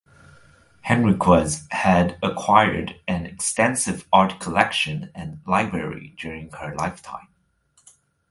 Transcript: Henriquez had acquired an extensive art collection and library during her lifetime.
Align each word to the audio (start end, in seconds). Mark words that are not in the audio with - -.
Henriquez 0.81 1.67
had 1.69 2.17
acquired 2.23 2.99
an 3.07 3.27
extensive 3.27 4.07
art 4.11 4.39
collection 4.39 5.11
and 5.13 5.41
library 5.45 6.15
during 6.17 6.49
her 6.53 6.73
lifetime. 6.73 7.27